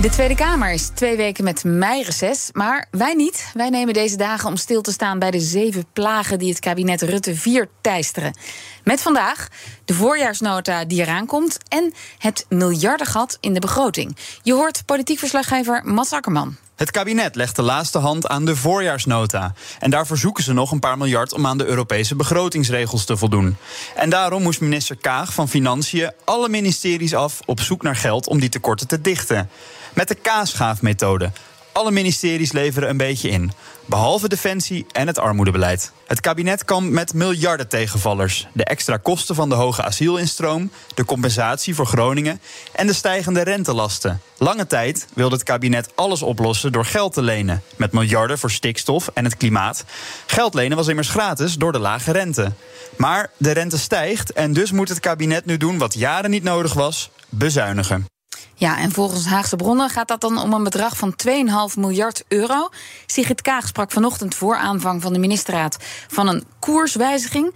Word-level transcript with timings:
De 0.00 0.10
Tweede 0.10 0.34
Kamer 0.34 0.72
is 0.72 0.88
twee 0.88 1.16
weken 1.16 1.44
met 1.44 1.64
meireces, 1.64 2.48
maar 2.52 2.86
wij 2.90 3.14
niet. 3.14 3.50
Wij 3.54 3.70
nemen 3.70 3.94
deze 3.94 4.16
dagen 4.16 4.48
om 4.48 4.56
stil 4.56 4.82
te 4.82 4.92
staan 4.92 5.18
bij 5.18 5.30
de 5.30 5.40
zeven 5.40 5.84
plagen 5.92 6.38
die 6.38 6.48
het 6.48 6.58
kabinet 6.58 7.02
Rutte 7.02 7.34
4 7.34 7.68
teisteren. 7.80 8.36
Met 8.84 9.02
vandaag 9.02 9.48
de 9.84 9.94
voorjaarsnota 9.94 10.84
die 10.84 11.00
eraan 11.00 11.26
komt 11.26 11.58
en 11.68 11.92
het 12.18 12.46
miljardengat 12.48 13.38
in 13.40 13.54
de 13.54 13.60
begroting. 13.60 14.16
Je 14.42 14.52
hoort 14.52 14.82
politiek 14.84 15.18
verslaggever 15.18 15.82
Mats 15.84 16.12
Akkerman. 16.12 16.56
Het 16.78 16.90
kabinet 16.90 17.34
legt 17.34 17.56
de 17.56 17.62
laatste 17.62 17.98
hand 17.98 18.28
aan 18.28 18.44
de 18.44 18.56
voorjaarsnota. 18.56 19.52
En 19.78 19.90
daarvoor 19.90 20.18
zoeken 20.18 20.44
ze 20.44 20.52
nog 20.52 20.72
een 20.72 20.78
paar 20.78 20.98
miljard 20.98 21.32
om 21.32 21.46
aan 21.46 21.58
de 21.58 21.66
Europese 21.66 22.16
begrotingsregels 22.16 23.04
te 23.04 23.16
voldoen. 23.16 23.56
En 23.96 24.10
daarom 24.10 24.42
moest 24.42 24.60
minister 24.60 24.96
Kaag 24.96 25.32
van 25.32 25.48
Financiën 25.48 26.12
alle 26.24 26.48
ministeries 26.48 27.14
af 27.14 27.40
op 27.44 27.60
zoek 27.60 27.82
naar 27.82 27.96
geld 27.96 28.26
om 28.26 28.40
die 28.40 28.48
tekorten 28.48 28.86
te 28.86 29.00
dichten. 29.00 29.50
Met 29.98 30.08
de 30.08 30.14
kaasgaafmethode. 30.14 31.30
Alle 31.72 31.90
ministeries 31.90 32.52
leveren 32.52 32.88
een 32.88 32.96
beetje 32.96 33.28
in. 33.28 33.52
Behalve 33.86 34.28
Defensie 34.28 34.86
en 34.92 35.06
het 35.06 35.18
armoedebeleid. 35.18 35.92
Het 36.06 36.20
kabinet 36.20 36.64
kwam 36.64 36.90
met 36.90 37.14
miljarden 37.14 37.68
tegenvallers. 37.68 38.48
De 38.52 38.64
extra 38.64 38.96
kosten 38.96 39.34
van 39.34 39.48
de 39.48 39.54
hoge 39.54 39.82
asielinstroom, 39.82 40.70
de 40.94 41.04
compensatie 41.04 41.74
voor 41.74 41.86
Groningen 41.86 42.40
en 42.72 42.86
de 42.86 42.92
stijgende 42.92 43.42
rentelasten. 43.42 44.20
Lange 44.36 44.66
tijd 44.66 45.06
wilde 45.14 45.34
het 45.34 45.44
kabinet 45.44 45.90
alles 45.94 46.22
oplossen 46.22 46.72
door 46.72 46.84
geld 46.84 47.12
te 47.12 47.22
lenen. 47.22 47.62
Met 47.76 47.92
miljarden 47.92 48.38
voor 48.38 48.50
stikstof 48.50 49.10
en 49.14 49.24
het 49.24 49.36
klimaat. 49.36 49.84
Geld 50.26 50.54
lenen 50.54 50.76
was 50.76 50.88
immers 50.88 51.08
gratis 51.08 51.54
door 51.54 51.72
de 51.72 51.78
lage 51.78 52.12
rente. 52.12 52.52
Maar 52.96 53.30
de 53.36 53.50
rente 53.50 53.78
stijgt 53.78 54.32
en 54.32 54.52
dus 54.52 54.70
moet 54.70 54.88
het 54.88 55.00
kabinet 55.00 55.44
nu 55.44 55.56
doen 55.56 55.78
wat 55.78 55.94
jaren 55.94 56.30
niet 56.30 56.42
nodig 56.42 56.72
was: 56.72 57.10
bezuinigen. 57.28 58.06
Ja, 58.54 58.78
en 58.78 58.92
volgens 58.92 59.26
Haagse 59.26 59.56
bronnen 59.56 59.90
gaat 59.90 60.08
dat 60.08 60.20
dan 60.20 60.38
om 60.38 60.52
een 60.52 60.62
bedrag 60.62 60.96
van 60.96 61.14
2,5 61.26 61.78
miljard 61.78 62.24
euro. 62.28 62.68
Sigrid 63.06 63.42
Kaag 63.42 63.66
sprak 63.66 63.90
vanochtend 63.90 64.34
voor 64.34 64.56
aanvang 64.56 65.02
van 65.02 65.12
de 65.12 65.18
ministerraad 65.18 65.76
van 66.08 66.28
een 66.28 66.44
koerswijziging. 66.58 67.54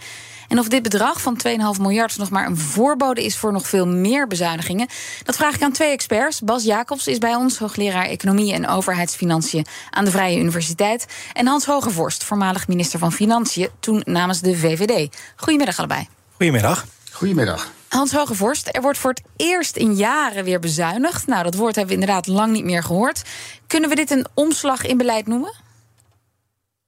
En 0.52 0.58
of 0.58 0.68
dit 0.68 0.82
bedrag 0.82 1.20
van 1.20 1.40
2,5 1.46 1.80
miljard 1.80 2.18
nog 2.18 2.30
maar 2.30 2.46
een 2.46 2.56
voorbode 2.56 3.24
is 3.24 3.36
voor 3.36 3.52
nog 3.52 3.66
veel 3.66 3.86
meer 3.86 4.26
bezuinigingen, 4.26 4.88
dat 5.24 5.36
vraag 5.36 5.54
ik 5.54 5.62
aan 5.62 5.72
twee 5.72 5.90
experts. 5.90 6.40
Bas 6.40 6.64
Jacobs 6.64 7.06
is 7.06 7.18
bij 7.18 7.34
ons, 7.34 7.58
hoogleraar 7.58 8.06
Economie 8.06 8.52
en 8.52 8.68
Overheidsfinanciën 8.68 9.66
aan 9.90 10.04
de 10.04 10.10
Vrije 10.10 10.38
Universiteit. 10.38 11.06
En 11.32 11.46
Hans 11.46 11.64
Hogevorst, 11.64 12.24
voormalig 12.24 12.68
minister 12.68 12.98
van 12.98 13.12
Financiën, 13.12 13.68
toen 13.80 14.02
namens 14.04 14.40
de 14.40 14.56
VVD. 14.56 15.16
Goedemiddag 15.36 15.78
allebei. 15.78 16.08
Goedemiddag. 16.36 16.86
Goedemiddag. 17.10 17.81
Hans 17.92 18.12
Hogevorst, 18.12 18.68
er 18.70 18.82
wordt 18.82 18.98
voor 18.98 19.10
het 19.10 19.22
eerst 19.36 19.76
in 19.76 19.94
jaren 19.94 20.44
weer 20.44 20.60
bezuinigd. 20.60 21.26
Nou, 21.26 21.42
dat 21.42 21.54
woord 21.54 21.76
hebben 21.76 21.94
we 21.94 22.00
inderdaad 22.00 22.26
lang 22.26 22.52
niet 22.52 22.64
meer 22.64 22.82
gehoord. 22.82 23.22
Kunnen 23.66 23.88
we 23.88 23.94
dit 23.96 24.10
een 24.10 24.26
omslag 24.34 24.86
in 24.86 24.96
beleid 24.96 25.26
noemen? 25.26 25.52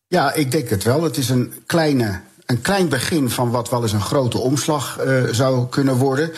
Ja, 0.07 0.33
ik 0.33 0.51
denk 0.51 0.69
het 0.69 0.83
wel. 0.83 1.03
Het 1.03 1.17
is 1.17 1.29
een, 1.29 1.55
kleine, 1.67 2.21
een 2.47 2.61
klein 2.61 2.89
begin 2.89 3.31
van 3.31 3.51
wat 3.51 3.71
wel 3.71 3.83
eens 3.83 3.93
een 3.93 4.01
grote 4.01 4.39
omslag 4.39 5.05
uh, 5.05 5.25
zou 5.31 5.69
kunnen 5.69 5.97
worden. 5.97 6.33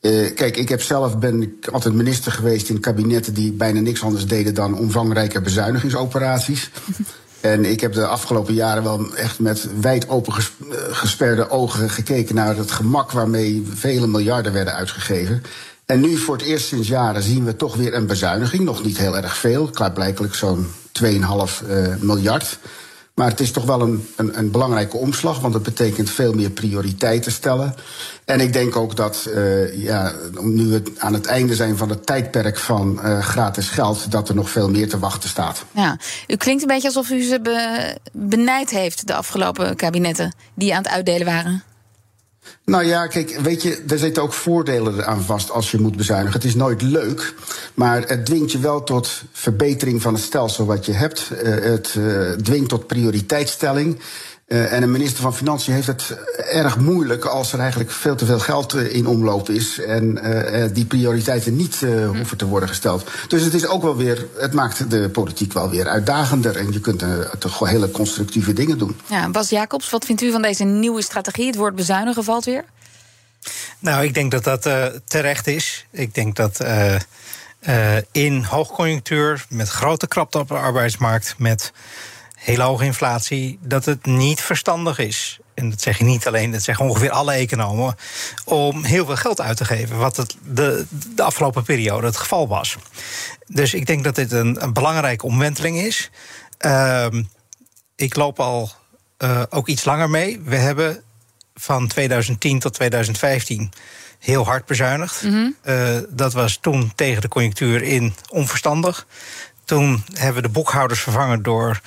Uh, 0.00 0.34
kijk, 0.34 0.56
ik 0.56 0.68
heb 0.68 0.82
zelf 0.82 1.18
ben 1.18 1.42
ik 1.42 1.68
altijd 1.68 1.94
minister 1.94 2.32
geweest 2.32 2.68
in 2.68 2.80
kabinetten 2.80 3.34
die 3.34 3.52
bijna 3.52 3.80
niks 3.80 4.02
anders 4.02 4.26
deden 4.26 4.54
dan 4.54 4.78
omvangrijke 4.78 5.40
bezuinigingsoperaties. 5.40 6.70
En 7.40 7.64
ik 7.64 7.80
heb 7.80 7.92
de 7.92 8.06
afgelopen 8.06 8.54
jaren 8.54 8.82
wel 8.82 9.14
echt 9.14 9.38
met 9.38 9.68
wijd 9.80 10.08
open 10.08 10.32
gesperde 10.90 11.50
ogen 11.50 11.90
gekeken 11.90 12.34
naar 12.34 12.56
het 12.56 12.70
gemak 12.70 13.12
waarmee 13.12 13.66
vele 13.74 14.06
miljarden 14.06 14.52
werden 14.52 14.74
uitgegeven. 14.74 15.42
En 15.86 16.00
nu 16.00 16.16
voor 16.16 16.36
het 16.36 16.46
eerst 16.46 16.66
sinds 16.66 16.88
jaren 16.88 17.22
zien 17.22 17.44
we 17.44 17.56
toch 17.56 17.76
weer 17.76 17.94
een 17.94 18.06
bezuiniging. 18.06 18.64
Nog 18.64 18.84
niet 18.84 18.98
heel 18.98 19.16
erg 19.16 19.36
veel, 19.36 19.70
klaarblijkelijk 19.70 20.34
zo'n 20.34 20.66
2,5 21.02 21.08
uh, 21.08 21.94
miljard. 22.00 22.58
Maar 23.18 23.28
het 23.28 23.40
is 23.40 23.50
toch 23.50 23.64
wel 23.64 23.80
een, 23.80 24.08
een, 24.16 24.38
een, 24.38 24.50
belangrijke 24.50 24.96
omslag, 24.96 25.40
want 25.40 25.54
het 25.54 25.62
betekent 25.62 26.10
veel 26.10 26.32
meer 26.32 26.50
prioriteiten 26.50 27.32
stellen. 27.32 27.74
En 28.24 28.40
ik 28.40 28.52
denk 28.52 28.76
ook 28.76 28.96
dat, 28.96 29.28
uh, 29.28 29.82
ja, 29.82 30.12
nu 30.40 30.66
we 30.66 30.82
aan 30.98 31.12
het 31.12 31.26
einde 31.26 31.54
zijn 31.54 31.76
van 31.76 31.88
het 31.88 32.06
tijdperk 32.06 32.58
van 32.58 33.00
uh, 33.04 33.20
gratis 33.20 33.68
geld, 33.68 34.10
dat 34.10 34.28
er 34.28 34.34
nog 34.34 34.50
veel 34.50 34.70
meer 34.70 34.88
te 34.88 34.98
wachten 34.98 35.28
staat. 35.28 35.64
Ja, 35.72 35.98
u 36.26 36.36
klinkt 36.36 36.62
een 36.62 36.68
beetje 36.68 36.88
alsof 36.88 37.10
u 37.10 37.22
ze 37.22 37.40
be, 37.40 37.96
benijd 38.12 38.70
heeft, 38.70 39.06
de 39.06 39.14
afgelopen 39.14 39.76
kabinetten 39.76 40.34
die 40.54 40.74
aan 40.74 40.82
het 40.82 40.92
uitdelen 40.92 41.26
waren. 41.26 41.62
Nou 42.64 42.84
ja, 42.84 43.06
kijk, 43.06 43.38
weet 43.42 43.62
je, 43.62 43.82
er 43.88 43.98
zitten 43.98 44.22
ook 44.22 44.32
voordelen 44.32 45.06
aan 45.06 45.22
vast 45.22 45.50
als 45.50 45.70
je 45.70 45.80
moet 45.80 45.96
bezuinigen. 45.96 46.34
Het 46.34 46.48
is 46.48 46.54
nooit 46.54 46.82
leuk, 46.82 47.34
maar 47.74 48.02
het 48.08 48.26
dwingt 48.26 48.52
je 48.52 48.58
wel 48.58 48.84
tot 48.84 49.22
verbetering 49.32 50.02
van 50.02 50.14
het 50.14 50.22
stelsel 50.22 50.66
wat 50.66 50.86
je 50.86 50.92
hebt. 50.92 51.30
Uh, 51.32 51.54
het 51.64 51.94
uh, 51.98 52.30
dwingt 52.30 52.68
tot 52.68 52.86
prioriteitsstelling. 52.86 53.98
Uh, 54.48 54.72
en 54.72 54.82
een 54.82 54.90
minister 54.90 55.22
van 55.22 55.34
Financiën 55.34 55.74
heeft 55.74 55.86
het 55.86 56.16
erg 56.36 56.78
moeilijk 56.78 57.24
als 57.24 57.52
er 57.52 57.58
eigenlijk 57.58 57.90
veel 57.90 58.14
te 58.14 58.26
veel 58.26 58.38
geld 58.38 58.74
in 58.74 59.06
omloop 59.06 59.48
is 59.48 59.78
en 59.80 60.18
uh, 60.26 60.64
die 60.72 60.84
prioriteiten 60.84 61.56
niet 61.56 61.80
uh, 61.80 62.08
hoeven 62.08 62.36
te 62.36 62.46
worden 62.46 62.68
gesteld. 62.68 63.10
Dus 63.26 63.42
het 63.42 63.54
is 63.54 63.66
ook 63.66 63.82
wel 63.82 63.96
weer, 63.96 64.26
het 64.38 64.52
maakt 64.52 64.90
de 64.90 65.08
politiek 65.08 65.52
wel 65.52 65.70
weer 65.70 65.88
uitdagender 65.88 66.56
en 66.56 66.72
je 66.72 66.80
kunt 66.80 67.04
toch 67.38 67.58
hele 67.58 67.90
constructieve 67.90 68.52
dingen 68.52 68.78
doen. 68.78 69.00
Ja, 69.06 69.30
Bas 69.30 69.48
Jacobs, 69.48 69.90
wat 69.90 70.04
vindt 70.04 70.22
u 70.22 70.30
van 70.30 70.42
deze 70.42 70.64
nieuwe 70.64 71.02
strategie? 71.02 71.46
Het 71.46 71.56
woord 71.56 71.74
bezuinigen 71.74 72.24
valt 72.24 72.44
weer. 72.44 72.64
Nou, 73.78 74.04
ik 74.04 74.14
denk 74.14 74.30
dat 74.30 74.44
dat 74.44 74.92
terecht 75.04 75.46
is. 75.46 75.86
Ik 75.90 76.14
denk 76.14 76.36
dat 76.36 76.64
in 78.12 78.42
hoogconjunctuur, 78.42 79.46
met 79.48 79.68
grote 79.68 80.08
krapte 80.08 80.38
op 80.38 80.48
de 80.48 80.54
arbeidsmarkt, 80.54 81.34
met 81.38 81.72
hele 82.38 82.62
hoge 82.62 82.84
inflatie, 82.84 83.58
dat 83.62 83.84
het 83.84 84.06
niet 84.06 84.40
verstandig 84.40 84.98
is. 84.98 85.38
En 85.54 85.70
dat 85.70 85.80
zeg 85.80 85.98
je 85.98 86.04
niet 86.04 86.26
alleen, 86.26 86.50
dat 86.50 86.62
zeggen 86.62 86.86
ongeveer 86.86 87.10
alle 87.10 87.32
economen. 87.32 87.96
Om 88.44 88.84
heel 88.84 89.06
veel 89.06 89.16
geld 89.16 89.40
uit 89.40 89.56
te 89.56 89.64
geven. 89.64 89.98
Wat 89.98 90.16
het 90.16 90.36
de, 90.42 90.86
de 91.14 91.22
afgelopen 91.22 91.62
periode 91.62 92.06
het 92.06 92.16
geval 92.16 92.48
was. 92.48 92.76
Dus 93.46 93.74
ik 93.74 93.86
denk 93.86 94.04
dat 94.04 94.14
dit 94.14 94.32
een, 94.32 94.62
een 94.62 94.72
belangrijke 94.72 95.26
omwenteling 95.26 95.78
is. 95.78 96.10
Uh, 96.60 97.06
ik 97.96 98.16
loop 98.16 98.40
al 98.40 98.70
uh, 99.18 99.42
ook 99.48 99.68
iets 99.68 99.84
langer 99.84 100.10
mee. 100.10 100.40
We 100.44 100.56
hebben 100.56 101.02
van 101.54 101.86
2010 101.86 102.58
tot 102.58 102.74
2015 102.74 103.72
heel 104.18 104.44
hard 104.44 104.66
bezuinigd. 104.66 105.22
Mm 105.22 105.30
-hmm. 105.30 105.56
uh, 105.64 105.98
dat 106.08 106.32
was 106.32 106.58
toen 106.60 106.92
tegen 106.94 107.22
de 107.22 107.28
conjunctuur 107.28 107.82
in 107.82 108.14
onverstandig. 108.28 109.06
Toen 109.68 110.04
hebben 110.12 110.42
we 110.42 110.48
de 110.48 110.54
boekhouders 110.54 111.00
vervangen 111.00 111.42
door 111.42 111.80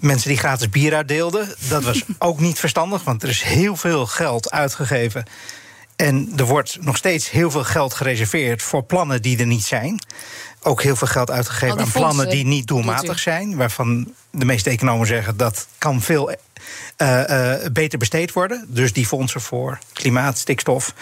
mensen 0.00 0.28
die 0.28 0.38
gratis 0.38 0.68
bier 0.68 0.94
uitdeelden. 0.94 1.54
Dat 1.68 1.84
was 1.84 2.02
ook 2.18 2.40
niet 2.40 2.58
verstandig, 2.58 3.04
want 3.04 3.22
er 3.22 3.28
is 3.28 3.42
heel 3.42 3.76
veel 3.76 4.06
geld 4.06 4.50
uitgegeven. 4.50 5.24
En 5.96 6.32
er 6.36 6.44
wordt 6.44 6.78
nog 6.80 6.96
steeds 6.96 7.30
heel 7.30 7.50
veel 7.50 7.64
geld 7.64 7.94
gereserveerd 7.94 8.62
voor 8.62 8.82
plannen 8.82 9.22
die 9.22 9.38
er 9.38 9.46
niet 9.46 9.64
zijn. 9.64 10.02
Ook 10.62 10.82
heel 10.82 10.96
veel 10.96 11.06
geld 11.06 11.30
uitgegeven 11.30 11.78
aan 11.78 11.90
plannen 11.90 12.30
die 12.30 12.46
niet 12.46 12.66
doelmatig 12.66 13.18
zijn. 13.18 13.56
Waarvan 13.56 14.14
de 14.30 14.44
meeste 14.44 14.70
economen 14.70 15.06
zeggen 15.06 15.36
dat 15.36 15.66
kan 15.78 16.00
veel 16.02 16.30
uh, 16.30 17.22
uh, 17.30 17.54
beter 17.72 17.98
besteed 17.98 18.32
worden. 18.32 18.64
Dus 18.68 18.92
die 18.92 19.06
fondsen 19.06 19.40
voor 19.40 19.78
klimaat, 19.92 20.38
stikstof. 20.38 20.94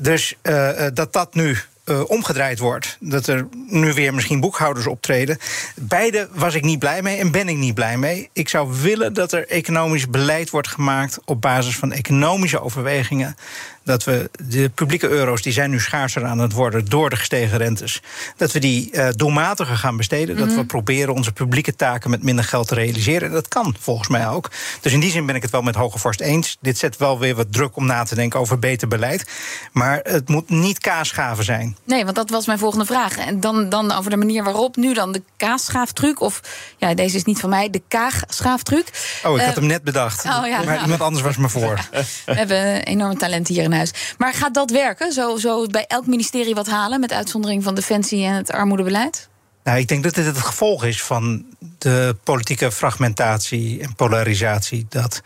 Dus 0.00 0.34
uh, 0.42 0.86
dat 0.94 1.12
dat 1.12 1.34
nu 1.34 1.58
uh, 1.84 2.02
omgedraaid 2.06 2.58
wordt. 2.58 2.96
Dat 3.00 3.26
er 3.26 3.48
nu 3.66 3.92
weer 3.92 4.14
misschien 4.14 4.40
boekhouders 4.40 4.86
optreden. 4.86 5.38
Beide 5.74 6.28
was 6.32 6.54
ik 6.54 6.62
niet 6.62 6.78
blij 6.78 7.02
mee 7.02 7.16
en 7.16 7.30
ben 7.30 7.48
ik 7.48 7.56
niet 7.56 7.74
blij 7.74 7.98
mee. 7.98 8.28
Ik 8.32 8.48
zou 8.48 8.74
willen 8.82 9.12
dat 9.12 9.32
er 9.32 9.48
economisch 9.48 10.08
beleid 10.08 10.50
wordt 10.50 10.68
gemaakt 10.68 11.18
op 11.24 11.40
basis 11.40 11.76
van 11.76 11.92
economische 11.92 12.62
overwegingen. 12.62 13.36
Dat 13.84 14.04
we 14.04 14.30
de 14.48 14.68
publieke 14.74 15.08
euro's, 15.08 15.42
die 15.42 15.52
zijn 15.52 15.70
nu 15.70 15.80
schaarser 15.80 16.24
aan 16.24 16.38
het 16.38 16.52
worden 16.52 16.84
door 16.88 17.10
de 17.10 17.16
gestegen 17.16 17.58
rentes, 17.58 18.00
dat 18.36 18.52
we 18.52 18.58
die 18.58 18.90
uh, 18.92 19.08
doelmatiger 19.16 19.76
gaan 19.76 19.96
besteden. 19.96 20.36
Dat 20.36 20.48
we 20.48 20.54
Mhm. 20.54 20.66
proberen 20.66 21.14
onze 21.14 21.32
publieke 21.32 21.76
taken 21.76 22.10
met 22.10 22.22
minder 22.22 22.44
geld 22.44 22.68
te 22.68 22.74
realiseren. 22.74 23.28
En 23.28 23.34
dat 23.34 23.48
kan 23.48 23.74
volgens 23.80 24.08
mij 24.08 24.28
ook. 24.28 24.50
Dus 24.80 24.92
in 24.92 25.00
die 25.00 25.10
zin 25.10 25.26
ben 25.26 25.34
ik 25.34 25.42
het 25.42 25.50
wel 25.50 25.62
met 25.62 25.74
Hogevorst 25.74 26.20
eens. 26.20 26.56
Dit 26.60 26.78
zet 26.78 26.96
wel 26.96 27.18
weer 27.18 27.34
wat 27.34 27.52
druk 27.52 27.76
om 27.76 27.86
na 27.86 28.02
te 28.02 28.14
denken 28.14 28.40
over 28.40 28.58
beter 28.58 28.88
beleid. 28.88 29.30
Maar 29.72 30.00
het 30.02 30.28
moet 30.28 30.50
niet 30.50 30.78
kaasgaven 30.78 31.44
zijn. 31.44 31.76
Nee, 31.84 32.04
want 32.04 32.16
dat 32.16 32.30
was 32.30 32.46
mijn 32.46 32.58
volgende 32.58 32.84
vraag. 32.84 33.16
En 33.16 33.40
dan, 33.40 33.68
dan 33.68 33.92
over 33.92 34.10
de 34.10 34.16
manier 34.16 34.44
waarop 34.44 34.76
nu 34.76 34.94
dan 34.94 35.12
de 35.12 35.22
kaasschaaftruc... 35.36 36.20
of, 36.20 36.40
ja, 36.76 36.94
deze 36.94 37.16
is 37.16 37.24
niet 37.24 37.40
van 37.40 37.50
mij, 37.50 37.70
de 37.70 37.82
kaagschaaftruc. 37.88 38.86
Oh, 39.24 39.32
ik 39.34 39.40
Eh, 39.40 39.46
had 39.46 39.54
hem 39.54 39.66
net 39.66 39.82
bedacht. 39.82 40.24
oh, 40.24 40.46
ja, 40.46 40.62
maar 40.62 40.82
iemand 40.82 41.00
anders 41.00 41.24
was 41.24 41.36
me 41.36 41.48
voor. 41.48 41.78
We 42.26 42.34
hebben 42.34 42.82
enorme 42.84 43.16
talenten 43.16 43.54
hier 43.54 43.62
in 43.62 43.71
Maar 44.18 44.34
gaat 44.34 44.54
dat 44.54 44.70
werken? 44.70 45.12
Zo, 45.12 45.36
zo 45.36 45.66
bij 45.66 45.84
elk 45.86 46.06
ministerie 46.06 46.54
wat 46.54 46.66
halen... 46.66 47.00
met 47.00 47.12
uitzondering 47.12 47.62
van 47.62 47.74
Defensie 47.74 48.24
en 48.24 48.34
het 48.34 48.50
armoedebeleid? 48.50 49.28
Nou, 49.64 49.78
ik 49.78 49.88
denk 49.88 50.02
dat 50.02 50.14
dit 50.14 50.26
het 50.26 50.38
gevolg 50.38 50.84
is 50.84 51.02
van 51.02 51.44
de 51.78 52.16
politieke 52.24 52.72
fragmentatie 52.72 53.80
en 53.82 53.94
polarisatie. 53.94 54.86
Dat 54.88 55.20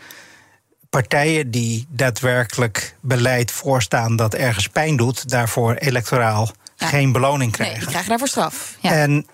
partijen 0.90 1.50
die 1.50 1.86
daadwerkelijk 1.88 2.96
beleid 3.00 3.50
voorstaan 3.50 4.16
dat 4.16 4.34
ergens 4.34 4.68
pijn 4.68 4.96
doet, 4.96 5.28
daarvoor 5.28 5.74
electoraal 5.74 6.50
Ja. 6.76 6.86
geen 6.86 7.12
beloning 7.12 7.40
Nee, 7.50 7.50
krijgen. 7.50 7.78
die 7.78 7.88
krijgen 7.88 8.08
daarvoor 8.08 8.28
straf. 8.28 8.76
Ja. 8.80 8.90
En 8.92 9.26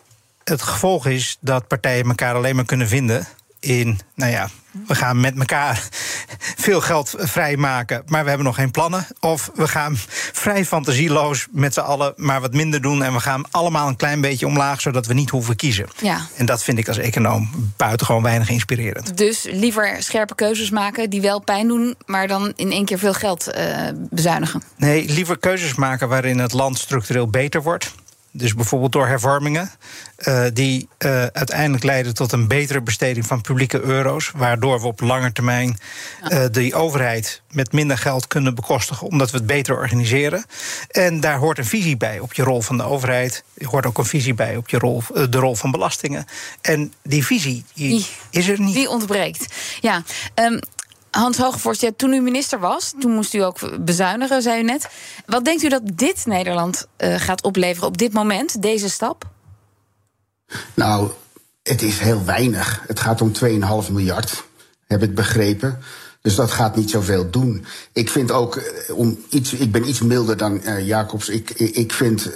het 0.44 0.62
gevolg 0.62 1.06
is 1.06 1.36
dat 1.40 1.66
partijen 1.68 2.06
elkaar 2.08 2.34
alleen 2.34 2.56
maar 2.56 2.64
kunnen 2.64 2.88
vinden 2.88 3.26
in, 3.62 3.98
nou 4.14 4.32
ja, 4.32 4.48
we 4.86 4.94
gaan 4.94 5.20
met 5.20 5.38
elkaar 5.38 5.88
veel 6.56 6.80
geld 6.80 7.14
vrijmaken, 7.18 8.02
maar 8.06 8.22
we 8.22 8.28
hebben 8.28 8.46
nog 8.46 8.56
geen 8.56 8.70
plannen. 8.70 9.06
Of 9.20 9.50
we 9.54 9.68
gaan 9.68 9.96
vrij 10.32 10.64
fantasieloos 10.64 11.46
met 11.50 11.74
z'n 11.74 11.80
allen 11.80 12.12
maar 12.16 12.40
wat 12.40 12.52
minder 12.52 12.82
doen 12.82 13.02
en 13.02 13.12
we 13.12 13.20
gaan 13.20 13.44
allemaal 13.50 13.88
een 13.88 13.96
klein 13.96 14.20
beetje 14.20 14.46
omlaag, 14.46 14.80
zodat 14.80 15.06
we 15.06 15.14
niet 15.14 15.30
hoeven 15.30 15.56
kiezen. 15.56 15.86
ja. 16.00 16.26
En 16.36 16.46
dat 16.46 16.62
vind 16.62 16.78
ik 16.78 16.88
als 16.88 16.98
econoom 16.98 17.72
buitengewoon 17.76 18.22
weinig 18.22 18.48
inspirerend. 18.48 19.16
Dus 19.16 19.46
liever 19.50 19.96
scherpe 19.98 20.34
keuzes 20.34 20.70
maken 20.70 21.10
die 21.10 21.20
wel 21.20 21.40
pijn 21.40 21.68
doen... 21.68 21.94
maar 22.06 22.28
dan 22.28 22.52
in 22.56 22.72
één 22.72 22.84
keer 22.84 22.98
veel 22.98 23.14
geld 23.14 23.46
eh, 23.46 23.88
bezuinigen. 23.94 24.62
Nee, 24.76 25.04
liever 25.08 25.38
keuzes 25.38 25.74
maken 25.74 26.08
waarin 26.08 26.38
het 26.38 26.52
land 26.52 26.78
structureel 26.78 27.28
beter 27.28 27.62
wordt. 27.62 27.92
Dus 28.34 28.54
bijvoorbeeld 28.54 28.92
door 28.92 29.06
hervormingen, 29.06 29.70
eh, 30.16 30.44
die 30.52 30.88
eh, 30.98 31.10
uiteindelijk 31.26 31.84
leiden 31.84 32.14
tot 32.14 32.32
een 32.32 32.48
betere 32.48 32.80
besteding 32.80 33.26
van 33.26 33.40
publieke 33.40 33.80
euro's. 33.80 34.30
Waardoor 34.36 34.80
we 34.80 34.86
op 34.86 35.00
lange 35.00 35.32
termijn 35.32 35.78
eh 36.22 36.44
de 36.50 36.74
overheid 36.74 37.42
met 37.50 37.72
minder 37.72 37.98
geld 37.98 38.26
kunnen 38.26 38.54
bekostigen, 38.54 39.06
omdat 39.06 39.30
we 39.30 39.36
het 39.36 39.46
beter 39.46 39.76
organiseren. 39.76 40.44
En 40.90 41.20
daar 41.20 41.38
hoort 41.38 41.58
een 41.58 41.64
visie 41.64 41.96
bij 41.96 42.18
op 42.18 42.32
je 42.32 42.42
rol 42.42 42.62
van 42.62 42.76
de 42.76 42.82
overheid. 42.84 43.44
Er 43.54 43.66
hoort 43.66 43.86
ook 43.86 43.98
een 43.98 44.04
visie 44.04 44.34
bij 44.34 44.56
op 44.56 44.68
je 44.68 44.78
rol, 44.78 45.02
de 45.30 45.38
rol 45.38 45.54
van 45.56 45.70
belastingen. 45.70 46.26
En 46.60 46.92
die 47.02 47.24
visie 47.26 47.64
die 47.74 47.88
Die- 47.88 48.06
is 48.30 48.48
er 48.48 48.60
niet. 48.60 48.74
Die 48.74 48.88
ontbreekt. 48.88 49.54
Ja, 49.80 50.02
ehm, 50.34 50.58
Hans 51.18 51.38
Hogevorst, 51.38 51.92
toen 51.96 52.12
u 52.12 52.20
minister 52.20 52.58
was, 52.58 52.94
toen 52.98 53.12
moest 53.12 53.34
u 53.34 53.38
ook 53.38 53.84
bezuinigen, 53.84 54.42
zei 54.42 54.60
u 54.60 54.62
net. 54.62 54.88
Wat 55.26 55.44
denkt 55.44 55.62
u 55.62 55.68
dat 55.68 55.82
dit 55.84 56.26
Nederland 56.26 56.86
eh, 56.96 57.14
gaat 57.14 57.42
opleveren 57.42 57.88
op 57.88 57.98
dit 57.98 58.12
moment, 58.12 58.62
deze 58.62 58.88
stap? 58.90 59.24
Nou, 60.74 61.10
het 61.62 61.82
is 61.82 61.98
heel 61.98 62.24
weinig. 62.24 62.82
Het 62.86 63.00
gaat 63.00 63.20
om 63.20 63.32
2,5 63.86 63.92
miljard, 63.92 64.44
heb 64.86 65.02
ik 65.02 65.14
begrepen. 65.14 65.78
Dus 66.20 66.34
dat 66.34 66.50
gaat 66.50 66.76
niet 66.76 66.90
zoveel 66.90 67.30
doen. 67.30 67.64
Ik 67.92 68.10
vind 68.10 68.30
ook, 68.30 68.56
eh, 68.56 68.96
om 68.96 69.18
iets, 69.28 69.52
ik 69.52 69.72
ben 69.72 69.88
iets 69.88 70.00
milder 70.00 70.36
dan 70.36 70.62
eh, 70.62 70.86
Jacobs. 70.86 71.28
Ik, 71.28 71.50
ik 71.50 71.92
vind 71.92 72.30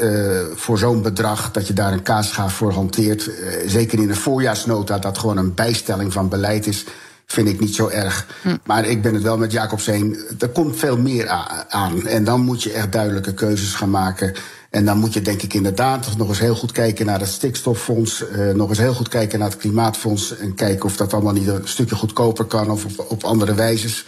voor 0.55 0.79
zo'n 0.79 1.03
bedrag 1.03 1.51
dat 1.51 1.67
je 1.67 1.73
daar 1.73 1.93
een 1.93 2.03
kaasschaaf 2.03 2.55
voor 2.55 2.73
hanteert, 2.73 3.31
zeker 3.67 3.99
in 3.99 4.09
een 4.09 4.17
voorjaarsnota, 4.17 4.99
dat 4.99 5.19
gewoon 5.19 5.37
een 5.37 5.55
bijstelling 5.55 6.13
van 6.13 6.29
beleid 6.29 6.67
is, 6.67 6.85
vind 7.27 7.49
ik 7.49 7.61
niet 7.61 7.75
zo 7.75 7.89
erg. 7.89 8.27
Maar 8.65 8.85
ik 8.85 9.03
ben 9.03 9.15
het 9.15 9.23
wel 9.23 9.39
met 9.39 9.53
Jacobs 9.53 9.87
heen. 9.87 10.17
Er 10.39 10.49
komt 10.49 10.77
veel 10.77 10.99
meer 10.99 11.29
aan. 11.69 12.07
En 12.07 12.25
dan 12.25 12.41
moet 12.41 12.63
je 12.63 12.73
echt 12.73 12.93
duidelijke 12.93 13.35
keuzes 13.35 13.75
gaan 13.75 13.91
maken. 13.91 14.33
En 14.71 14.85
dan 14.85 14.99
moet 14.99 15.13
je 15.13 15.23
denk 15.23 15.43
ik 15.43 15.55
inderdaad 15.55 16.17
nog 16.17 16.29
eens 16.29 16.39
heel 16.39 16.55
goed 16.55 16.73
kijken 16.73 17.07
naar 17.07 17.21
het 17.21 17.29
stikstoffonds. 17.29 18.29
eh, 18.29 18.51
nog 18.51 18.69
eens 18.69 18.79
heel 18.79 18.95
goed 18.95 19.09
kijken 19.09 19.39
naar 19.39 19.49
het 19.49 19.59
klimaatfonds. 19.59 20.37
En 20.37 20.55
kijken 20.55 20.85
of 20.85 20.97
dat 20.97 21.13
allemaal 21.13 21.33
niet 21.33 21.47
een 21.49 21.61
stukje 21.69 21.95
goedkoper 21.97 22.45
kan 22.45 22.71
of 22.71 22.85
op, 22.85 23.07
op 23.11 23.25
andere 23.25 23.55
wijzes. 23.55 24.05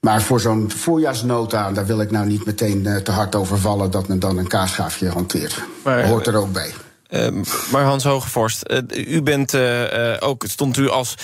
Maar 0.00 0.22
voor 0.22 0.40
zo'n 0.40 0.70
voorjaarsnota, 0.70 1.72
daar 1.72 1.86
wil 1.86 2.00
ik 2.00 2.10
nou 2.10 2.26
niet 2.26 2.44
meteen 2.46 2.86
eh, 2.86 2.96
te 2.96 3.10
hard 3.10 3.34
over 3.34 3.58
vallen 3.58 3.90
dat 3.90 4.08
men 4.08 4.18
dan 4.18 4.38
een 4.38 4.46
kaasschaafje 4.46 5.08
hanteert. 5.08 5.62
Maar- 5.84 6.06
Hoort 6.06 6.26
er 6.26 6.36
ook 6.36 6.52
bij. 6.52 6.74
Ehm, 7.08 7.42
maar 7.72 7.84
Hans 7.84 8.04
Hogevorst, 8.04 8.62
eh, 8.62 8.78
u 9.06 9.22
bent 9.22 9.54
eh, 9.54 10.12
eh, 10.12 10.16
ook, 10.20 10.44
stond 10.48 10.76
u 10.76 10.88
als 10.88 11.14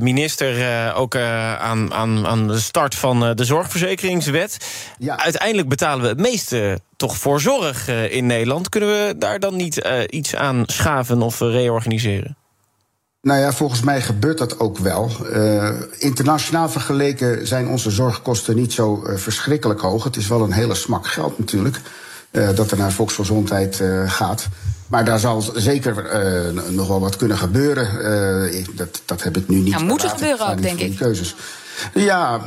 minister 0.00 0.94
ook 0.94 1.16
aan, 1.16 1.94
aan, 1.94 2.26
aan 2.26 2.48
de 2.48 2.58
start 2.58 2.94
van 2.94 3.36
de 3.36 3.44
zorgverzekeringswet. 3.44 4.56
Ja. 4.98 5.18
Uiteindelijk 5.18 5.68
betalen 5.68 6.02
we 6.02 6.08
het 6.08 6.20
meeste 6.20 6.80
toch 6.96 7.16
voor 7.16 7.40
zorg 7.40 7.88
in 7.88 8.26
Nederland. 8.26 8.68
Kunnen 8.68 8.88
we 8.88 9.14
daar 9.18 9.40
dan 9.40 9.56
niet 9.56 9.88
iets 10.08 10.34
aan 10.34 10.62
schaven 10.66 11.22
of 11.22 11.40
reorganiseren? 11.40 12.36
Nou 13.22 13.40
ja, 13.40 13.52
volgens 13.52 13.80
mij 13.80 14.00
gebeurt 14.00 14.38
dat 14.38 14.60
ook 14.60 14.78
wel. 14.78 15.10
Internationaal 15.98 16.68
vergeleken 16.68 17.46
zijn 17.46 17.68
onze 17.68 17.90
zorgkosten 17.90 18.56
niet 18.56 18.72
zo 18.72 19.02
verschrikkelijk 19.14 19.80
hoog. 19.80 20.04
Het 20.04 20.16
is 20.16 20.28
wel 20.28 20.42
een 20.42 20.52
hele 20.52 20.74
smak 20.74 21.06
geld 21.06 21.38
natuurlijk. 21.38 21.80
Eh, 22.30 22.48
dat 22.54 22.70
er 22.70 22.76
naar 22.78 22.92
volksgezondheid 22.92 23.80
eh, 23.80 24.02
gaat. 24.06 24.48
Maar 24.86 25.04
daar 25.04 25.18
zal 25.18 25.44
zeker 25.54 26.06
eh, 26.06 26.70
nog 26.70 26.88
wel 26.88 27.00
wat 27.00 27.16
kunnen 27.16 27.38
gebeuren. 27.38 27.86
Ik- 28.58 28.76
dat, 28.76 29.02
dat 29.04 29.22
heb 29.22 29.36
ik 29.36 29.48
nu 29.48 29.56
niet. 29.56 29.72
Ja, 29.72 29.78
moet 29.78 30.02
er 30.02 30.08
gebeuren 30.08 30.48
ook, 30.50 30.62
denk 30.62 30.78
ik. 30.80 30.96
Keuzes. 30.96 31.34
Ja, 31.94 32.40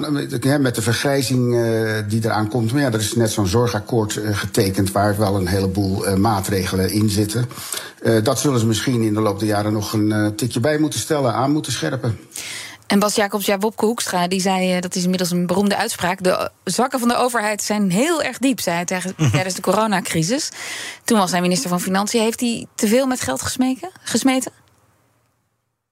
met- 0.60 0.76
de 0.76 0.82
vergrijzing 0.82 1.58
die 2.08 2.26
eraan 2.26 2.48
komt. 2.48 2.72
Maar 2.72 2.82
ja, 2.82 2.88
er 2.92 3.00
is 3.00 3.16
net 3.16 3.32
zo'n 3.32 3.48
zorgakkoord 3.48 4.20
getekend... 4.32 4.92
waar 4.92 5.18
wel 5.18 5.36
een 5.36 5.48
heleboel 5.48 6.18
maatregelen 6.18 6.92
in 6.92 7.10
zitten. 7.10 7.46
Dat 8.24 8.40
zullen 8.40 8.60
ze 8.60 8.66
misschien 8.66 9.02
in 9.02 9.14
de 9.14 9.22
loop 9.22 9.40
der 9.40 9.48
jaren 9.48 9.74
nog 9.74 9.94
een 9.94 10.34
tikje 10.36 10.60
bij 10.60 10.78
moeten 10.78 11.00
stellen... 11.00 11.34
aan 11.34 11.52
moeten 11.52 11.72
scherpen. 11.72 12.20
En 12.92 13.00
Bas 13.00 13.16
Jacobs, 13.16 13.46
ja, 13.46 13.58
Wopke 13.58 13.86
Hoekstra, 13.86 14.28
die 14.28 14.42
zei, 14.42 14.76
eh, 14.76 14.82
dat 14.82 14.96
is 14.96 15.04
inmiddels 15.04 15.32
een 15.32 15.46
beroemde 15.48 15.78
uitspraak... 15.78 16.24
de 16.24 16.50
zakken 16.64 17.00
van 17.00 17.08
de 17.08 17.16
overheid 17.16 17.64
zijn 17.64 17.92
heel 17.92 18.24
erg 18.24 18.38
diep, 18.38 18.60
zei 18.60 18.76
hij 18.76 18.86
tegen- 18.86 19.16
tijdens 19.32 19.56
de 19.56 19.62
coronacrisis. 19.62 20.50
Toen 21.04 21.18
was 21.18 21.32
hij 21.32 21.42
minister 21.42 21.70
van 21.70 21.82
Financiën. 21.82 22.22
Heeft 22.22 22.40
hij 22.40 22.66
te 22.76 22.88
veel 22.88 23.08
met 23.08 23.22
geld 23.22 23.42
gesmeken, 23.42 23.90
gesmeten? 24.04 24.52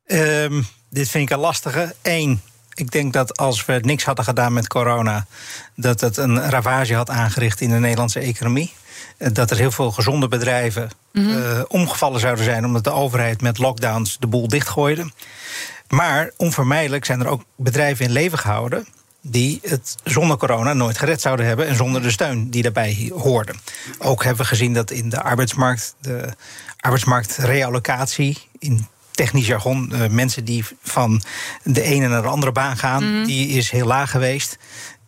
Ehm, 0.06 0.62
dit 0.90 1.10
vind 1.10 1.30
ik 1.30 1.36
een 1.36 1.42
lastige. 1.42 1.96
Eén, 2.02 2.42
ik 2.74 2.92
denk 2.92 3.14
dat 3.14 3.38
als 3.38 3.66
we 3.66 3.80
niks 3.82 4.04
hadden 4.04 4.26
gedaan 4.26 4.54
met 4.54 4.68
corona, 4.68 5.26
dat 5.76 6.02
het 6.02 6.18
een 6.18 6.50
ravage 6.50 6.96
had 6.96 7.10
aangericht 7.10 7.62
in 7.62 7.70
de 7.70 7.80
Nederlandse 7.80 8.20
economie. 8.20 8.74
Eh, 9.18 9.30
Dat 9.34 9.52
er 9.52 9.58
heel 9.58 9.72
veel 9.72 9.92
gezonde 9.92 10.28
bedrijven 10.28 10.90
eh, 11.14 11.62
omgevallen 11.68 12.20
zouden 12.20 12.44
zijn 12.44 12.66
omdat 12.66 12.84
de 12.84 12.92
overheid 12.92 13.42
met 13.42 13.58
lockdowns 13.58 14.18
de 14.20 14.28
boel 14.28 14.48
dichtgooide. 14.48 15.12
Maar 15.90 16.32
onvermijdelijk 16.38 17.06
zijn 17.06 17.20
er 17.20 17.28
ook 17.28 17.44
bedrijven 17.56 18.06
in 18.06 18.12
leven 18.12 18.38
gehouden 18.40 18.88
die 19.22 19.60
het 19.64 19.96
zonder 20.04 20.38
corona 20.38 20.74
nooit 20.74 20.98
gered 20.98 21.22
zouden 21.22 21.46
hebben 21.46 21.68
en 21.68 21.76
zonder 21.76 22.02
de 22.02 22.12
steun 22.12 22.50
die 22.50 22.62
daarbij 22.62 23.12
hoorde. 23.14 23.54
Ook 24.00 24.24
hebben 24.24 24.42
we 24.42 24.50
gezien 24.50 24.74
dat 24.74 24.92
in 24.92 25.10
de 25.10 25.22
arbeidsmarkt, 25.22 25.96
de 26.02 26.34
arbeidsmarktreallocatie 26.80 28.38
in 28.60 28.88
technisch 29.12 29.48
jargon, 29.48 29.94
eh, 29.94 30.10
mensen 30.10 30.46
die 30.46 30.66
van 30.82 31.22
de 31.64 31.82
ene 31.82 32.08
naar 32.08 32.22
de 32.22 32.28
andere 32.28 32.52
baan 32.52 32.78
gaan, 32.78 33.24
die 33.26 33.48
is 33.48 33.70
heel 33.70 33.86
laag 33.86 34.12
geweest. 34.12 34.58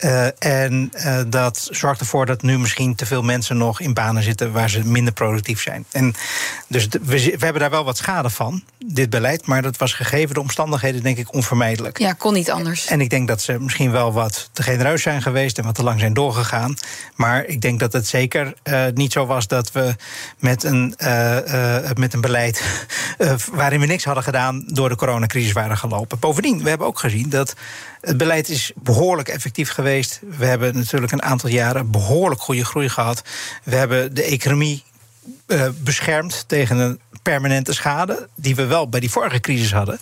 Eh, 0.01 0.27
en 0.63 0.89
eh, 0.93 1.19
dat 1.27 1.67
zorgt 1.71 1.99
ervoor 1.99 2.25
dat 2.25 2.41
nu 2.41 2.59
misschien 2.59 2.95
te 2.95 3.05
veel 3.05 3.21
mensen 3.21 3.57
nog 3.57 3.79
in 3.79 3.93
banen 3.93 4.23
zitten 4.23 4.51
waar 4.51 4.69
ze 4.69 4.85
minder 4.85 5.13
productief 5.13 5.61
zijn. 5.61 5.85
En 5.91 6.13
dus 6.67 6.89
de- 6.89 6.99
we, 7.03 7.23
we 7.23 7.43
hebben 7.43 7.61
daar 7.61 7.69
wel 7.69 7.83
wat 7.83 7.97
schade 7.97 8.29
van, 8.29 8.63
dit 8.85 9.09
beleid, 9.09 9.45
maar 9.45 9.61
dat 9.61 9.77
was 9.77 9.93
gegeven 9.93 10.33
de 10.33 10.39
omstandigheden, 10.41 11.03
denk 11.03 11.17
ik, 11.17 11.33
onvermijdelijk. 11.33 11.99
Ja, 11.99 12.13
kon 12.13 12.33
niet 12.33 12.51
anders. 12.51 12.85
En 12.85 13.01
ik 13.01 13.09
denk 13.09 13.27
dat 13.27 13.41
ze 13.41 13.59
misschien 13.59 13.91
wel 13.91 14.13
wat 14.13 14.49
te 14.53 14.63
genereus 14.63 15.01
zijn 15.01 15.21
geweest 15.21 15.57
en 15.57 15.63
wat 15.63 15.75
te 15.75 15.83
lang 15.83 15.99
zijn 15.99 16.13
doorgegaan. 16.13 16.75
Maar 17.15 17.45
ik 17.45 17.61
denk 17.61 17.79
dat 17.79 17.93
het 17.93 18.07
zeker 18.07 18.53
eh, 18.63 18.83
niet 18.93 19.11
zo 19.11 19.25
was 19.25 19.47
dat 19.47 19.71
we 19.71 19.95
met 20.39 20.63
een, 20.63 20.95
met 21.95 22.13
een 22.13 22.21
beleid 22.21 22.63
waarin 23.51 23.79
we 23.79 23.85
niks 23.85 24.03
hadden 24.03 24.23
gedaan 24.23 24.63
door 24.67 24.89
de 24.89 24.95
coronacrisis 24.95 25.51
waren 25.51 25.77
gelopen. 25.77 26.19
Bovendien, 26.19 26.63
we 26.63 26.69
hebben 26.69 26.87
ook 26.87 26.99
gezien 26.99 27.29
dat 27.29 27.53
het 28.01 28.17
beleid 28.17 28.49
is 28.49 28.71
behoorlijk 28.75 29.27
effectief 29.27 29.69
geweest. 29.69 29.89
We 30.37 30.45
hebben 30.45 30.75
natuurlijk 30.75 31.11
een 31.11 31.23
aantal 31.23 31.49
jaren 31.49 31.91
behoorlijk 31.91 32.41
goede 32.41 32.65
groei 32.65 32.89
gehad. 32.89 33.21
We 33.63 33.75
hebben 33.75 34.13
de 34.13 34.23
economie 34.23 34.83
eh, 35.47 35.67
beschermd 35.83 36.43
tegen 36.47 36.77
een 36.77 36.99
permanente 37.23 37.73
schade, 37.73 38.29
die 38.35 38.55
we 38.55 38.65
wel 38.65 38.89
bij 38.89 38.99
die 38.99 39.11
vorige 39.11 39.39
crisis 39.39 39.73
hadden. 39.73 39.99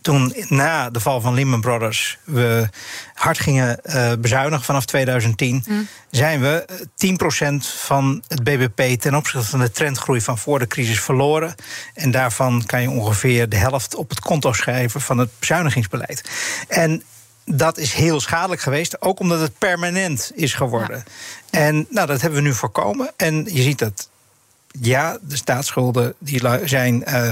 toen 0.00 0.34
na 0.48 0.90
de 0.90 1.00
val 1.00 1.20
van 1.20 1.34
Lehman 1.34 1.60
Brothers 1.60 2.18
we 2.24 2.68
hard 3.14 3.38
gingen 3.38 3.80
uh, 3.84 4.12
bezuinigen 4.18 4.64
vanaf 4.64 4.84
2010, 4.84 5.64
mm. 5.68 5.88
zijn 6.10 6.40
we 6.40 6.64
10% 7.52 7.78
van 7.78 8.22
het 8.28 8.44
BBP 8.44 9.00
ten 9.00 9.14
opzichte 9.14 9.46
van 9.46 9.60
de 9.60 9.70
trendgroei 9.70 10.20
van 10.20 10.38
voor 10.38 10.58
de 10.58 10.66
crisis 10.66 11.00
verloren. 11.00 11.54
En 11.94 12.10
daarvan 12.10 12.62
kan 12.66 12.82
je 12.82 12.90
ongeveer 12.90 13.48
de 13.48 13.56
helft 13.56 13.94
op 13.94 14.08
het 14.08 14.20
konto 14.20 14.52
schrijven 14.52 15.00
van 15.00 15.18
het 15.18 15.30
bezuinigingsbeleid. 15.38 16.30
En 16.68 17.02
dat 17.44 17.78
is 17.78 17.92
heel 17.92 18.20
schadelijk 18.20 18.60
geweest, 18.60 19.02
ook 19.02 19.20
omdat 19.20 19.40
het 19.40 19.58
permanent 19.58 20.30
is 20.34 20.54
geworden. 20.54 21.04
En 21.50 21.86
nou, 21.90 22.06
dat 22.06 22.20
hebben 22.20 22.42
we 22.42 22.48
nu 22.48 22.54
voorkomen. 22.54 23.12
En 23.16 23.44
je 23.44 23.62
ziet 23.62 23.78
dat 23.78 24.08
ja, 24.80 25.18
de 25.22 25.36
staatsschulden 25.36 26.14
die 26.18 26.40
zijn 26.64 27.04
uh, 27.08 27.30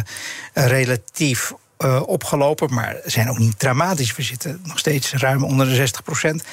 relatief 0.53 1.53
uh, 1.79 2.03
opgelopen, 2.07 2.75
maar 2.75 2.97
zijn 3.05 3.31
ook 3.31 3.39
niet 3.39 3.59
dramatisch. 3.59 4.17
We 4.17 4.23
zitten 4.23 4.61
nog 4.65 4.79
steeds 4.79 5.13
ruim 5.13 5.45
onder 5.45 5.67
de 5.67 5.75
60 5.75 6.03
procent. 6.03 6.45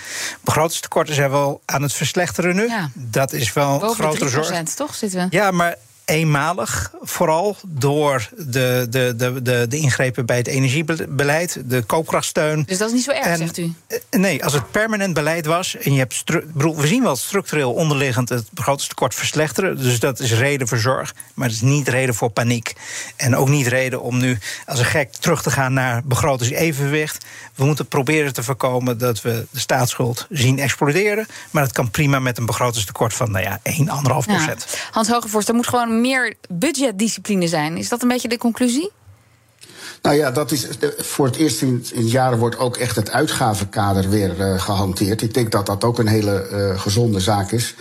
Begrotingstekorten 0.41 1.15
zijn 1.15 1.29
wel 1.29 1.61
aan 1.65 1.81
het 1.81 1.93
verslechteren 1.93 2.55
nu. 2.55 2.67
Ja. 2.67 2.89
Dat 2.93 3.33
is 3.33 3.53
wel 3.53 3.83
een 3.83 3.93
grotere 3.93 4.29
zorg. 4.29 4.63
toch 4.63 4.95
zitten 4.95 5.19
we? 5.19 5.35
Ja, 5.35 5.51
maar 5.51 5.75
eenmalig. 6.07 6.91
Vooral 7.01 7.55
door 7.67 8.29
de, 8.37 8.87
de, 8.89 9.13
de, 9.17 9.41
de, 9.41 9.65
de 9.69 9.77
ingrepen 9.77 10.25
bij 10.25 10.37
het 10.37 10.47
energiebeleid, 10.47 11.61
de 11.65 11.81
koopkrachtsteun. 11.81 12.63
Dus 12.67 12.77
dat 12.77 12.87
is 12.87 12.93
niet 12.93 13.03
zo 13.03 13.11
erg, 13.11 13.37
zegt 13.37 13.57
u? 13.57 13.73
Eh, 13.87 13.97
nee, 14.19 14.43
als 14.43 14.53
het 14.53 14.71
permanent 14.71 15.13
beleid 15.13 15.45
was 15.45 15.75
en 15.75 15.93
je 15.93 15.99
hebt. 15.99 16.23
We 16.53 16.87
zien 16.87 17.03
wel 17.03 17.15
structureel 17.15 17.73
onderliggend 17.73 18.29
het 18.29 18.47
begrotingstekort 18.51 19.15
verslechteren. 19.15 19.77
Dus 19.77 19.99
dat 19.99 20.19
is 20.19 20.33
reden 20.33 20.67
voor 20.67 20.77
zorg. 20.77 21.15
Maar 21.33 21.47
het 21.47 21.55
is 21.55 21.61
niet 21.61 21.87
reden 21.87 22.15
voor 22.15 22.29
paniek. 22.29 22.75
En 23.15 23.35
ook 23.35 23.49
niet 23.49 23.67
reden 23.67 24.01
om 24.01 24.17
nu 24.17 24.37
als 24.65 24.79
een 24.79 24.85
gek 24.85 25.11
terug 25.13 25.41
te 25.41 25.51
gaan 25.51 25.73
naar 25.73 26.01
begrotingsevenwicht. 26.03 27.25
We 27.55 27.65
moeten 27.65 27.87
proberen 27.87 28.33
te 28.33 28.43
voorkomen 28.43 28.97
dat 28.97 29.21
we 29.21 29.45
de 29.51 29.59
staatsschuld 29.59 30.27
zien 30.29 30.59
exploderen. 30.59 31.27
Maar 31.51 31.63
dat 31.63 31.71
kan 31.71 31.91
prima 31.91 32.19
met 32.19 32.37
een 32.37 32.45
begrotingstekort 32.45 33.13
van 33.13 33.31
nou 33.31 33.43
ja, 33.43 33.59
1, 33.63 33.87
1,5 33.87 33.91
procent. 34.03 34.67
Ja. 34.71 34.77
Hans 34.91 35.09
Hogevorst, 35.09 35.49
er 35.49 35.55
moet 35.55 35.67
gewoon 35.67 35.96
meer 36.01 36.33
budgetdiscipline 36.49 37.47
zijn. 37.47 37.77
Is 37.77 37.89
dat 37.89 38.01
een 38.01 38.07
beetje 38.07 38.27
de 38.27 38.37
conclusie? 38.37 38.91
Nou 40.01 40.15
ja, 40.15 40.31
dat 40.31 40.51
is 40.51 40.67
voor 40.97 41.25
het 41.25 41.35
eerst 41.35 41.61
in, 41.61 41.85
jaren 41.93 42.37
wordt 42.37 42.57
ook 42.57 42.77
echt 42.77 42.95
het 42.95 43.11
uitgavenkader 43.11 44.09
weer 44.09 44.39
uh, 44.39 44.61
gehanteerd. 44.61 45.21
Ik 45.21 45.33
denk 45.33 45.51
dat 45.51 45.65
dat 45.65 45.83
ook 45.83 45.99
een 45.99 46.07
hele 46.07 46.47
uh, 46.51 46.79
gezonde 46.79 47.19
zaak 47.19 47.51
is. 47.51 47.75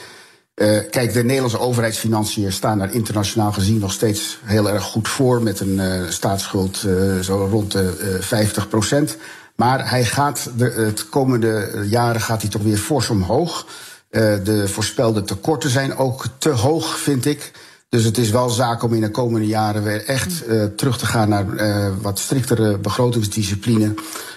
Kijk, 0.91 1.13
de 1.13 1.25
Nederlandse 1.25 1.59
overheidsfinanciën 1.59 2.53
staan 2.53 2.79
daar 2.79 2.95
internationaal 2.95 3.53
gezien 3.53 3.79
nog 3.79 3.93
steeds 3.93 4.39
heel 4.45 4.71
erg 4.71 4.83
goed 4.83 5.09
voor. 5.09 5.43
Met 5.43 5.61
een 5.61 5.81
staatsschuld 6.13 6.77
zo 7.23 7.49
rond 7.51 7.73
de 7.73 8.17
50 8.21 8.69
procent. 8.69 9.17
Maar 9.57 9.91
hij 9.91 10.05
gaat 10.05 10.51
de 10.57 10.65
het 10.65 11.09
komende 11.09 11.85
jaren 11.89 12.21
gaat 12.21 12.41
hij 12.43 12.51
toch 12.51 12.63
weer 12.63 12.77
fors 12.77 13.09
omhoog. 13.09 13.67
de 14.11 14.65
voorspelde 14.69 15.23
tekorten 15.23 15.71
zijn 15.71 15.97
ook 15.97 16.27
te 16.39 16.51
hoog, 16.51 16.99
vind 16.99 17.25
ik. 17.25 17.53
Dus 17.89 18.05
het 18.05 18.19
is 18.19 18.31
wel 18.31 18.49
zaak 18.49 18.83
om 18.83 18.95
in 18.95 19.01
de 19.01 19.11
komende 19.11 19.47
jaren 19.47 19.83
weer 19.83 20.05
echt 20.05 20.49
uh, 20.49 20.65
terug 20.65 20.99
te 20.99 21.07
gaan 21.07 21.29
naar 21.29 21.47
uh, 21.55 21.89
wat 22.03 22.19
striktere 22.19 22.79
begrotingsdiscipline. 22.79 23.95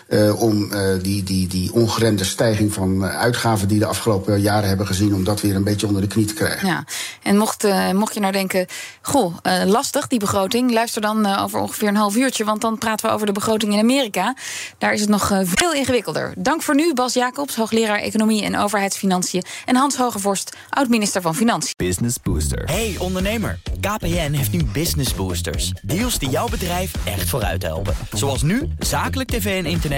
Uh, 0.10 0.42
om 0.42 0.72
die, 1.02 1.24
die, 1.24 1.48
die 1.48 1.74
ongeremde 1.74 2.24
stijging 2.24 2.74
van 2.74 3.04
uitgaven 3.06 3.68
die 3.68 3.80
de 3.80 3.86
afgelopen 3.86 4.42
jaren 4.42 4.68
hebben 4.68 4.88
gezien, 4.88 5.14
om 5.14 5.24
dat 5.24 5.42
weer 5.42 5.56
een 5.56 5.64
beetje 5.64 5.88
onder 5.88 6.02
de 6.02 6.08
knie 6.08 6.26
te 6.26 6.34
krijgen. 6.34 6.68
Ja, 6.68 6.84
en 7.24 7.38
mocht, 7.38 7.68
mocht 7.94 8.14
je 8.14 8.20
nou 8.20 8.34
denken, 8.34 8.66
goh, 9.02 9.36
lastig 9.66 10.08
die 10.08 10.20
begroting, 10.20 10.72
luister 10.72 11.02
dan 11.02 11.26
over 11.26 11.60
ongeveer 11.60 11.88
een 11.88 11.96
half 11.96 12.16
uurtje, 12.16 12.44
want 12.44 12.62
dan 12.62 12.78
praten 12.78 13.06
we 13.06 13.12
over 13.14 13.26
de 13.26 13.32
begroting 13.32 13.74
in 13.74 13.80
Amerika. 13.80 14.36
Daar 14.78 14.94
is 14.94 15.02
het 15.02 15.10
nog 15.10 15.32
veel 15.44 15.74
ingewikkelder. 15.74 16.34
Dank 16.38 16.62
voor 16.62 16.76
nu, 16.76 16.94
Bas 16.94 17.14
Jacobs, 17.14 17.56
hoogleraar 17.56 18.00
Economie 18.00 18.44
en 18.44 18.58
Overheidsfinanciën, 18.58 19.44
en 19.66 19.76
Hans 19.76 19.96
Hogevorst, 19.96 20.56
oud-minister 20.70 21.22
van 21.22 21.36
Financiën. 21.36 21.74
Business 21.78 22.18
Booster. 22.24 22.64
Hey 22.66 22.96
ondernemer, 22.98 23.60
KPN 23.80 24.32
heeft 24.32 24.52
nu 24.52 24.64
Business 24.64 25.14
Boosters. 25.14 25.74
Deals 25.82 26.20
die 26.20 26.30
jouw 26.30 26.48
bedrijf 26.48 26.92
echt 27.04 27.30
vooruit 27.30 27.64
helpen. 27.64 27.96
Zoals 28.14 28.42
nu, 28.42 28.68
zakelijk 28.80 29.30
tv 29.30 29.64
en 29.64 29.70
internet 29.70 29.98